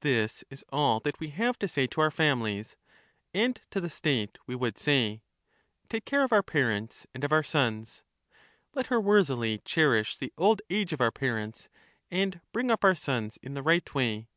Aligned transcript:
This 0.12 0.44
is 0.48 0.64
all 0.68 1.00
that 1.00 1.18
we 1.18 1.30
have 1.30 1.58
to 1.58 1.66
say 1.66 1.88
to 1.88 2.00
our 2.00 2.12
families: 2.12 2.76
and 3.34 3.60
to 3.72 3.80
the 3.80 3.90
state 3.90 4.38
we 4.46 4.54
would 4.54 4.78
say— 4.78 5.22
Take 5.90 6.04
care 6.04 6.22
of 6.22 6.32
our 6.32 6.44
parents 6.44 7.04
and 7.12 7.24
of 7.24 7.32
our 7.32 7.42
sons: 7.42 8.04
let 8.74 8.86
her 8.86 9.00
worthily 9.00 9.58
cherish 9.64 10.16
the 10.18 10.32
old 10.38 10.62
age 10.70 10.92
of 10.92 11.00
our 11.00 11.10
parents, 11.10 11.68
and 12.12 12.40
bring 12.52 12.70
up 12.70 12.84
our 12.84 12.94
sons 12.94 13.38
in 13.42 13.54
the 13.54 13.62
right 13.64 13.92
way. 13.92 14.28